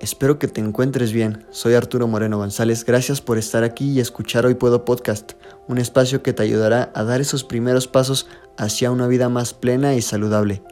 espero 0.00 0.38
que 0.38 0.48
te 0.48 0.60
encuentres 0.60 1.12
bien. 1.12 1.46
Soy 1.50 1.72
Arturo 1.72 2.06
Moreno 2.06 2.36
González, 2.36 2.84
gracias 2.84 3.22
por 3.22 3.38
estar 3.38 3.64
aquí 3.64 3.90
y 3.90 4.00
escuchar 4.00 4.44
Hoy 4.44 4.54
Puedo 4.54 4.84
Podcast, 4.84 5.32
un 5.66 5.78
espacio 5.78 6.22
que 6.22 6.34
te 6.34 6.42
ayudará 6.42 6.92
a 6.94 7.04
dar 7.04 7.22
esos 7.22 7.42
primeros 7.42 7.88
pasos 7.88 8.28
hacia 8.58 8.90
una 8.90 9.06
vida 9.06 9.30
más 9.30 9.54
plena 9.54 9.94
y 9.94 10.02
saludable. 10.02 10.62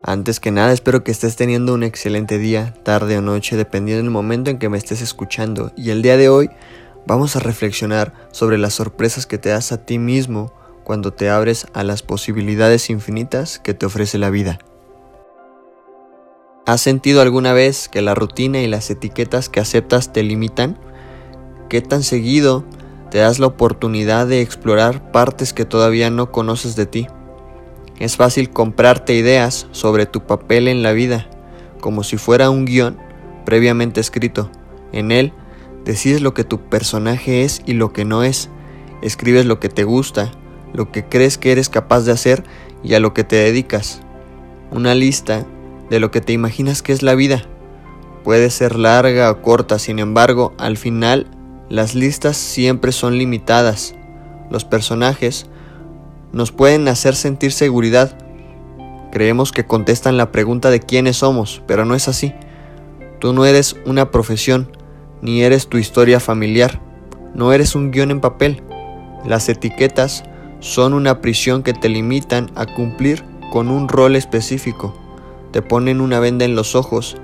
Antes 0.00 0.38
que 0.38 0.52
nada, 0.52 0.72
espero 0.72 1.02
que 1.02 1.10
estés 1.10 1.34
teniendo 1.34 1.74
un 1.74 1.82
excelente 1.82 2.38
día, 2.38 2.72
tarde 2.84 3.18
o 3.18 3.20
noche, 3.20 3.56
dependiendo 3.56 4.04
del 4.04 4.12
momento 4.12 4.50
en 4.50 4.58
que 4.58 4.68
me 4.68 4.78
estés 4.78 5.02
escuchando. 5.02 5.72
Y 5.76 5.90
el 5.90 6.02
día 6.02 6.16
de 6.16 6.28
hoy 6.28 6.50
vamos 7.04 7.34
a 7.34 7.40
reflexionar 7.40 8.14
sobre 8.30 8.58
las 8.58 8.74
sorpresas 8.74 9.26
que 9.26 9.38
te 9.38 9.48
das 9.48 9.72
a 9.72 9.84
ti 9.84 9.98
mismo 9.98 10.52
cuando 10.84 11.12
te 11.12 11.30
abres 11.30 11.66
a 11.72 11.82
las 11.82 12.02
posibilidades 12.02 12.90
infinitas 12.90 13.58
que 13.58 13.74
te 13.74 13.86
ofrece 13.86 14.18
la 14.18 14.30
vida. 14.30 14.60
¿Has 16.68 16.82
sentido 16.82 17.22
alguna 17.22 17.54
vez 17.54 17.88
que 17.88 18.02
la 18.02 18.14
rutina 18.14 18.60
y 18.60 18.66
las 18.66 18.90
etiquetas 18.90 19.48
que 19.48 19.58
aceptas 19.58 20.12
te 20.12 20.22
limitan? 20.22 20.76
¿Qué 21.70 21.80
tan 21.80 22.02
seguido 22.02 22.62
te 23.10 23.16
das 23.16 23.38
la 23.38 23.46
oportunidad 23.46 24.26
de 24.26 24.42
explorar 24.42 25.10
partes 25.10 25.54
que 25.54 25.64
todavía 25.64 26.10
no 26.10 26.30
conoces 26.30 26.76
de 26.76 26.84
ti? 26.84 27.06
Es 27.98 28.18
fácil 28.18 28.50
comprarte 28.50 29.14
ideas 29.14 29.66
sobre 29.70 30.04
tu 30.04 30.26
papel 30.26 30.68
en 30.68 30.82
la 30.82 30.92
vida, 30.92 31.30
como 31.80 32.04
si 32.04 32.18
fuera 32.18 32.50
un 32.50 32.66
guion 32.66 32.98
previamente 33.46 34.02
escrito. 34.02 34.50
En 34.92 35.10
él, 35.10 35.32
decides 35.86 36.20
lo 36.20 36.34
que 36.34 36.44
tu 36.44 36.68
personaje 36.68 37.44
es 37.44 37.62
y 37.64 37.72
lo 37.72 37.94
que 37.94 38.04
no 38.04 38.24
es. 38.24 38.50
Escribes 39.00 39.46
lo 39.46 39.58
que 39.58 39.70
te 39.70 39.84
gusta, 39.84 40.32
lo 40.74 40.92
que 40.92 41.06
crees 41.06 41.38
que 41.38 41.50
eres 41.50 41.70
capaz 41.70 42.02
de 42.02 42.12
hacer 42.12 42.44
y 42.84 42.92
a 42.92 43.00
lo 43.00 43.14
que 43.14 43.24
te 43.24 43.36
dedicas. 43.36 44.02
Una 44.70 44.94
lista 44.94 45.46
de 45.90 46.00
lo 46.00 46.10
que 46.10 46.20
te 46.20 46.32
imaginas 46.32 46.82
que 46.82 46.92
es 46.92 47.02
la 47.02 47.14
vida. 47.14 47.42
Puede 48.24 48.50
ser 48.50 48.76
larga 48.76 49.30
o 49.30 49.42
corta, 49.42 49.78
sin 49.78 49.98
embargo, 49.98 50.52
al 50.58 50.76
final 50.76 51.26
las 51.68 51.94
listas 51.94 52.36
siempre 52.36 52.92
son 52.92 53.16
limitadas. 53.18 53.94
Los 54.50 54.64
personajes 54.64 55.46
nos 56.32 56.52
pueden 56.52 56.88
hacer 56.88 57.14
sentir 57.14 57.52
seguridad. 57.52 58.18
Creemos 59.12 59.52
que 59.52 59.66
contestan 59.66 60.16
la 60.16 60.30
pregunta 60.30 60.70
de 60.70 60.80
quiénes 60.80 61.18
somos, 61.18 61.62
pero 61.66 61.84
no 61.84 61.94
es 61.94 62.08
así. 62.08 62.34
Tú 63.18 63.32
no 63.32 63.46
eres 63.46 63.76
una 63.86 64.10
profesión, 64.10 64.70
ni 65.22 65.42
eres 65.42 65.68
tu 65.68 65.78
historia 65.78 66.20
familiar, 66.20 66.80
no 67.34 67.52
eres 67.52 67.74
un 67.74 67.90
guion 67.90 68.10
en 68.10 68.20
papel. 68.20 68.62
Las 69.24 69.48
etiquetas 69.48 70.24
son 70.60 70.92
una 70.92 71.20
prisión 71.20 71.62
que 71.62 71.72
te 71.72 71.88
limitan 71.88 72.50
a 72.54 72.66
cumplir 72.66 73.24
con 73.50 73.70
un 73.70 73.88
rol 73.88 74.16
específico 74.16 75.07
te 75.52 75.62
ponen 75.62 76.00
una 76.00 76.20
venda 76.20 76.44
en 76.44 76.54
los 76.54 76.74
ojos 76.74 77.16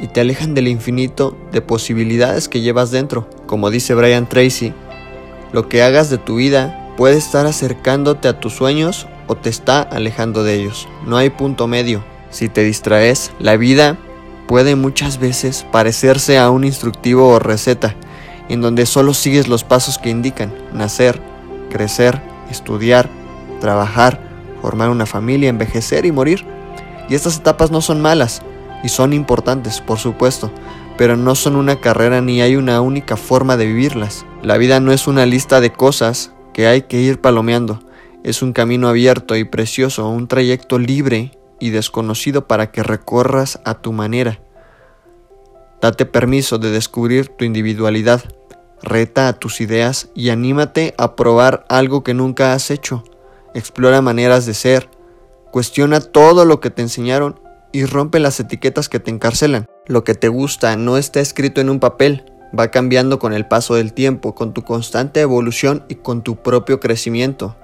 y 0.00 0.06
te 0.08 0.20
alejan 0.20 0.54
del 0.54 0.68
infinito 0.68 1.36
de 1.52 1.60
posibilidades 1.60 2.48
que 2.48 2.60
llevas 2.60 2.90
dentro. 2.90 3.28
Como 3.46 3.70
dice 3.70 3.94
Brian 3.94 4.28
Tracy, 4.28 4.72
lo 5.52 5.68
que 5.68 5.82
hagas 5.82 6.10
de 6.10 6.18
tu 6.18 6.36
vida 6.36 6.94
puede 6.96 7.16
estar 7.16 7.46
acercándote 7.46 8.28
a 8.28 8.40
tus 8.40 8.54
sueños 8.54 9.06
o 9.26 9.36
te 9.36 9.50
está 9.50 9.82
alejando 9.82 10.42
de 10.44 10.54
ellos. 10.54 10.88
No 11.06 11.16
hay 11.16 11.30
punto 11.30 11.66
medio. 11.66 12.04
Si 12.30 12.48
te 12.48 12.62
distraes, 12.62 13.32
la 13.38 13.56
vida 13.56 13.98
puede 14.46 14.76
muchas 14.76 15.18
veces 15.18 15.66
parecerse 15.70 16.38
a 16.38 16.50
un 16.50 16.64
instructivo 16.64 17.28
o 17.28 17.38
receta, 17.38 17.94
en 18.48 18.60
donde 18.60 18.86
solo 18.86 19.14
sigues 19.14 19.48
los 19.48 19.64
pasos 19.64 19.98
que 19.98 20.10
indican 20.10 20.52
nacer, 20.72 21.20
crecer, 21.70 22.20
estudiar, 22.50 23.08
trabajar, 23.60 24.20
formar 24.60 24.90
una 24.90 25.06
familia, 25.06 25.48
envejecer 25.48 26.04
y 26.04 26.12
morir. 26.12 26.44
Y 27.10 27.16
estas 27.16 27.36
etapas 27.36 27.70
no 27.70 27.82
son 27.82 28.00
malas 28.00 28.40
y 28.82 28.88
son 28.88 29.12
importantes, 29.12 29.80
por 29.80 29.98
supuesto, 29.98 30.50
pero 30.96 31.16
no 31.16 31.34
son 31.34 31.56
una 31.56 31.80
carrera 31.80 32.20
ni 32.20 32.40
hay 32.40 32.56
una 32.56 32.80
única 32.80 33.16
forma 33.16 33.56
de 33.56 33.66
vivirlas. 33.66 34.24
La 34.42 34.56
vida 34.56 34.80
no 34.80 34.92
es 34.92 35.08
una 35.08 35.26
lista 35.26 35.60
de 35.60 35.72
cosas 35.72 36.32
que 36.54 36.68
hay 36.68 36.82
que 36.82 37.00
ir 37.00 37.20
palomeando, 37.20 37.80
es 38.22 38.42
un 38.42 38.52
camino 38.52 38.88
abierto 38.88 39.36
y 39.36 39.44
precioso, 39.44 40.08
un 40.08 40.28
trayecto 40.28 40.78
libre 40.78 41.32
y 41.58 41.70
desconocido 41.70 42.46
para 42.46 42.70
que 42.70 42.82
recorras 42.82 43.60
a 43.64 43.74
tu 43.74 43.92
manera. 43.92 44.40
Date 45.80 46.06
permiso 46.06 46.58
de 46.58 46.70
descubrir 46.70 47.28
tu 47.28 47.44
individualidad, 47.44 48.22
reta 48.82 49.26
a 49.26 49.32
tus 49.32 49.60
ideas 49.60 50.10
y 50.14 50.30
anímate 50.30 50.94
a 50.96 51.16
probar 51.16 51.64
algo 51.68 52.04
que 52.04 52.14
nunca 52.14 52.52
has 52.52 52.70
hecho. 52.70 53.02
Explora 53.54 54.00
maneras 54.00 54.46
de 54.46 54.54
ser, 54.54 54.88
Cuestiona 55.50 56.00
todo 56.00 56.44
lo 56.44 56.60
que 56.60 56.70
te 56.70 56.82
enseñaron 56.82 57.40
y 57.72 57.84
rompe 57.84 58.20
las 58.20 58.38
etiquetas 58.38 58.88
que 58.88 59.00
te 59.00 59.10
encarcelan. 59.10 59.66
Lo 59.86 60.04
que 60.04 60.14
te 60.14 60.28
gusta 60.28 60.76
no 60.76 60.96
está 60.96 61.20
escrito 61.20 61.60
en 61.60 61.70
un 61.70 61.80
papel, 61.80 62.24
va 62.56 62.70
cambiando 62.70 63.18
con 63.18 63.32
el 63.32 63.46
paso 63.46 63.74
del 63.74 63.92
tiempo, 63.92 64.34
con 64.34 64.52
tu 64.54 64.62
constante 64.62 65.20
evolución 65.20 65.84
y 65.88 65.96
con 65.96 66.22
tu 66.22 66.36
propio 66.36 66.78
crecimiento. 66.78 67.56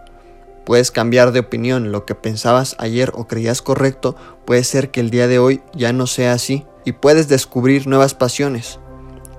Puedes 0.64 0.90
cambiar 0.90 1.30
de 1.30 1.40
opinión, 1.40 1.92
lo 1.92 2.04
que 2.04 2.16
pensabas 2.16 2.74
ayer 2.80 3.12
o 3.14 3.28
creías 3.28 3.62
correcto 3.62 4.16
puede 4.44 4.64
ser 4.64 4.90
que 4.90 4.98
el 4.98 5.10
día 5.10 5.28
de 5.28 5.38
hoy 5.38 5.62
ya 5.72 5.92
no 5.92 6.08
sea 6.08 6.32
así 6.32 6.66
y 6.84 6.90
puedes 6.90 7.28
descubrir 7.28 7.86
nuevas 7.86 8.14
pasiones. 8.14 8.80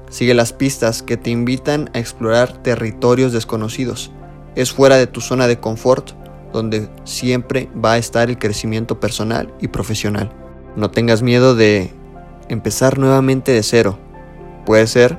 Sigue 0.10 0.34
las 0.34 0.54
pistas 0.54 1.04
que 1.04 1.18
te 1.18 1.32
invitan 1.32 1.90
a 1.94 2.00
explorar 2.00 2.64
territorios 2.64 3.34
desconocidos. 3.34 4.12
Es 4.56 4.72
fuera 4.72 4.96
de 4.96 5.08
tu 5.08 5.20
zona 5.20 5.48
de 5.48 5.60
confort 5.60 6.12
donde 6.54 6.90
siempre 7.04 7.70
va 7.74 7.94
a 7.94 7.98
estar 7.98 8.30
el 8.30 8.38
crecimiento 8.38 9.00
personal 9.00 9.54
y 9.60 9.68
profesional. 9.68 10.32
No 10.76 10.92
tengas 10.92 11.22
miedo 11.22 11.56
de 11.56 11.92
empezar 12.50 12.98
nuevamente 13.00 13.52
de 13.52 13.64
cero. 13.64 13.98
Puede 14.66 14.88
ser 14.88 15.18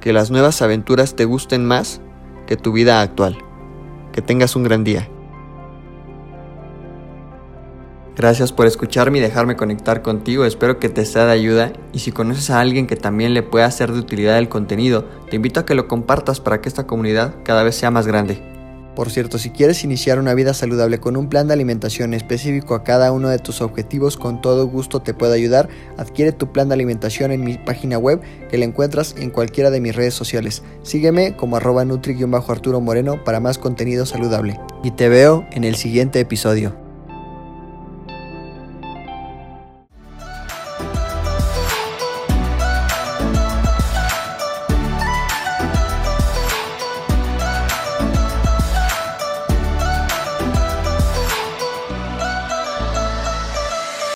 que 0.00 0.12
las 0.12 0.30
nuevas 0.30 0.62
aventuras 0.62 1.14
te 1.16 1.24
gusten 1.24 1.64
más 1.64 2.00
que 2.46 2.56
tu 2.56 2.72
vida 2.72 3.00
actual. 3.00 3.38
Que 4.12 4.22
tengas 4.22 4.56
un 4.56 4.64
gran 4.64 4.84
día. 4.84 5.08
Gracias 8.14 8.52
por 8.52 8.66
escucharme 8.66 9.18
y 9.18 9.20
dejarme 9.22 9.56
conectar 9.56 10.02
contigo. 10.02 10.44
Espero 10.44 10.78
que 10.78 10.90
te 10.90 11.06
sea 11.06 11.24
de 11.24 11.32
ayuda. 11.32 11.72
Y 11.94 12.00
si 12.00 12.12
conoces 12.12 12.50
a 12.50 12.60
alguien 12.60 12.86
que 12.86 12.96
también 12.96 13.32
le 13.32 13.42
pueda 13.42 13.70
ser 13.70 13.90
de 13.90 14.00
utilidad 14.00 14.38
el 14.38 14.50
contenido, 14.50 15.06
te 15.30 15.36
invito 15.36 15.60
a 15.60 15.66
que 15.66 15.74
lo 15.74 15.88
compartas 15.88 16.40
para 16.40 16.60
que 16.60 16.68
esta 16.68 16.86
comunidad 16.86 17.36
cada 17.42 17.62
vez 17.62 17.74
sea 17.74 17.90
más 17.90 18.06
grande. 18.06 18.51
Por 18.94 19.10
cierto, 19.10 19.38
si 19.38 19.50
quieres 19.50 19.84
iniciar 19.84 20.18
una 20.18 20.34
vida 20.34 20.52
saludable 20.52 21.00
con 21.00 21.16
un 21.16 21.28
plan 21.28 21.46
de 21.46 21.54
alimentación 21.54 22.12
específico 22.12 22.74
a 22.74 22.84
cada 22.84 23.10
uno 23.12 23.30
de 23.30 23.38
tus 23.38 23.62
objetivos, 23.62 24.18
con 24.18 24.42
todo 24.42 24.66
gusto 24.66 25.00
te 25.00 25.14
puedo 25.14 25.32
ayudar. 25.32 25.68
Adquiere 25.96 26.32
tu 26.32 26.52
plan 26.52 26.68
de 26.68 26.74
alimentación 26.74 27.32
en 27.32 27.42
mi 27.42 27.56
página 27.56 27.96
web 27.96 28.20
que 28.50 28.58
la 28.58 28.66
encuentras 28.66 29.14
en 29.16 29.30
cualquiera 29.30 29.70
de 29.70 29.80
mis 29.80 29.96
redes 29.96 30.14
sociales. 30.14 30.62
Sígueme 30.82 31.36
como 31.36 31.56
arroba 31.56 31.84
nutri-arturo 31.86 32.80
moreno 32.80 33.24
para 33.24 33.40
más 33.40 33.56
contenido 33.56 34.04
saludable. 34.04 34.60
Y 34.84 34.90
te 34.90 35.08
veo 35.08 35.46
en 35.52 35.64
el 35.64 35.76
siguiente 35.76 36.20
episodio. 36.20 36.81